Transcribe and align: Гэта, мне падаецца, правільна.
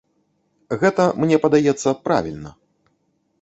Гэта, 0.83 1.05
мне 1.25 1.37
падаецца, 1.45 1.93
правільна. 2.09 2.55